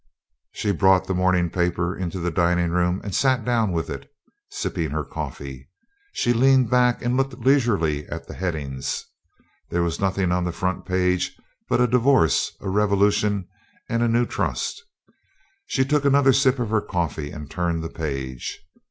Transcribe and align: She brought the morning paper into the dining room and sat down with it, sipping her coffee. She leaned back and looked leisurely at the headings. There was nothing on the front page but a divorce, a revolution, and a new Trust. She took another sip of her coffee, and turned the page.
She 0.51 0.71
brought 0.71 1.05
the 1.05 1.13
morning 1.13 1.51
paper 1.51 1.95
into 1.95 2.17
the 2.17 2.31
dining 2.31 2.71
room 2.71 3.01
and 3.03 3.13
sat 3.13 3.45
down 3.45 3.71
with 3.71 3.87
it, 3.87 4.09
sipping 4.49 4.89
her 4.89 5.03
coffee. 5.03 5.69
She 6.11 6.33
leaned 6.33 6.71
back 6.71 7.03
and 7.03 7.15
looked 7.15 7.37
leisurely 7.37 8.07
at 8.07 8.25
the 8.27 8.33
headings. 8.33 9.05
There 9.69 9.83
was 9.83 9.99
nothing 9.99 10.31
on 10.31 10.43
the 10.43 10.51
front 10.51 10.87
page 10.87 11.37
but 11.69 11.79
a 11.79 11.85
divorce, 11.85 12.57
a 12.61 12.67
revolution, 12.67 13.47
and 13.89 14.01
a 14.01 14.07
new 14.07 14.25
Trust. 14.25 14.81
She 15.67 15.85
took 15.85 16.03
another 16.03 16.33
sip 16.33 16.57
of 16.57 16.71
her 16.71 16.81
coffee, 16.81 17.29
and 17.29 17.47
turned 17.47 17.83
the 17.83 17.89
page. 17.89 18.59